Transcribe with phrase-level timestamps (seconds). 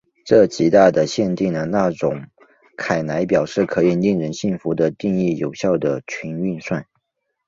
[0.25, 2.25] 这极大的限定了那种
[2.75, 6.87] 凯莱表可以令人信服的定义有效的群运算。